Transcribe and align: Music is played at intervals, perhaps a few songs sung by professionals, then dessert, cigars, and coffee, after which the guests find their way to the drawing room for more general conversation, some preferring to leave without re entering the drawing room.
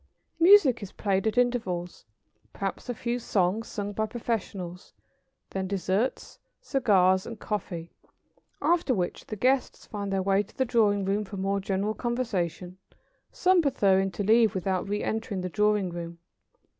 Music 0.39 0.81
is 0.81 0.91
played 0.91 1.27
at 1.27 1.37
intervals, 1.37 2.05
perhaps 2.53 2.89
a 2.89 2.93
few 2.95 3.19
songs 3.19 3.67
sung 3.67 3.93
by 3.93 4.07
professionals, 4.07 4.93
then 5.51 5.67
dessert, 5.67 6.39
cigars, 6.59 7.27
and 7.27 7.39
coffee, 7.39 7.91
after 8.63 8.95
which 8.95 9.27
the 9.27 9.35
guests 9.35 9.85
find 9.85 10.11
their 10.11 10.23
way 10.23 10.41
to 10.41 10.57
the 10.57 10.65
drawing 10.65 11.05
room 11.05 11.23
for 11.23 11.37
more 11.37 11.59
general 11.59 11.93
conversation, 11.93 12.79
some 13.31 13.61
preferring 13.61 14.09
to 14.09 14.23
leave 14.23 14.55
without 14.55 14.89
re 14.89 15.03
entering 15.03 15.41
the 15.41 15.49
drawing 15.49 15.91
room. 15.91 16.17